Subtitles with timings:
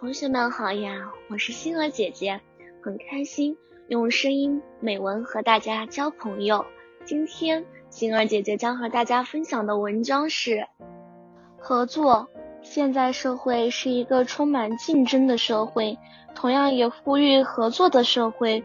[0.00, 2.40] 同学们好呀，我是星儿姐姐，
[2.82, 3.58] 很开心
[3.88, 6.64] 用声音美文和大家交朋友。
[7.04, 10.66] 今天星儿姐姐将和大家分享的文章是
[11.58, 12.30] 合作。
[12.62, 15.98] 现在社会是一个充满竞争的社会，
[16.34, 18.64] 同样也呼吁合作的社会。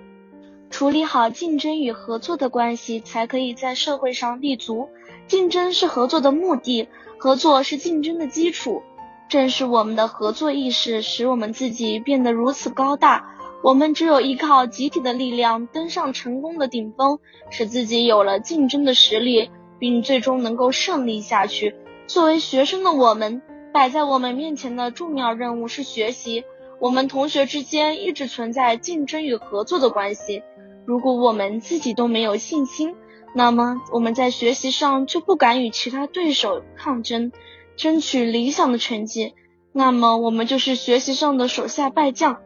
[0.70, 4.88] 处理好竞争与合作的关系，才可以在社会上立足。
[5.28, 8.82] 竞争是合作的目的，合作是竞争的基础。
[9.28, 13.32] 正是我们的合作意识，使我们自己变得如此高大。
[13.64, 21.75] 我们只有依靠集体的力量，登上成功的顶峰，使自己有了竞争的实力，并最终能够胜利下去。
[22.06, 23.42] 作为学生的我们，
[23.74, 26.43] 摆在我们面前的重要任务是学习。
[26.79, 30.43] 我们同学之间一直存在竞争与合作的关系。
[30.86, 32.95] 如果我们自己都没有信心，
[33.34, 37.31] 那么我们在学习上就不敢与其他对手抗争。
[37.78, 39.34] 争取理想的成绩，
[39.72, 42.42] 那么我们就是学习上的手下败将。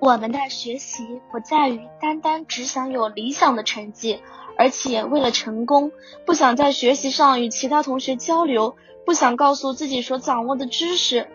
[0.00, 4.20] 我们的学习不在于单单只想有理想的成绩，
[4.58, 5.92] 而且为了成功，
[6.26, 11.26] 不想在学习上与其他同学交流，不想告诉自己所掌握的知识，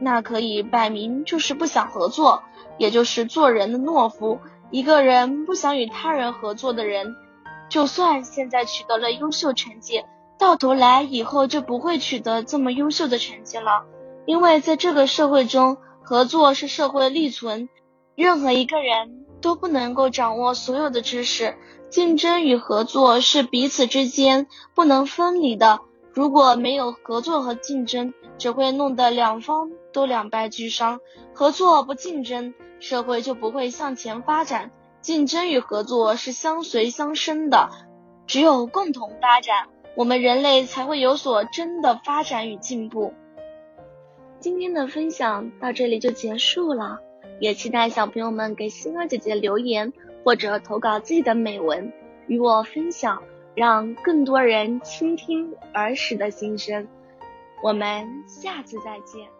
[0.00, 2.42] 那可以摆明就是不想合作，
[2.76, 4.38] 也就是做人的懦夫。
[4.70, 7.16] 一个人不想与他人合作的人，
[7.70, 10.04] 就算现在取得了优秀成绩。
[10.40, 13.84] 到头来以后就不会取得这么优秀的成绩了，
[14.24, 17.68] 因为在这个社会中，合作是社会的立存，
[18.16, 21.58] 任何一个人都不能够掌握所有的知识，
[21.90, 25.80] 竞争与合作是彼此之间不能分离的。
[26.14, 31.00] 如果没有合作和竞争，只会弄得两方都两败俱伤。
[31.34, 34.70] 合作不竞争，社会就不会向前发展。
[35.02, 37.68] 竞争与合作是相随相生的，
[38.26, 39.68] 只有共同发展。
[39.94, 43.12] 我们人类才会有所真的发展与进步。
[44.38, 47.00] 今天的分享到这里就结束了，
[47.40, 49.92] 也期待小朋友们给星儿姐姐留言
[50.24, 51.92] 或者投稿自己的美文
[52.26, 53.22] 与我分享，
[53.54, 56.88] 让更多人倾听儿时的心声。
[57.62, 59.39] 我们下次再见。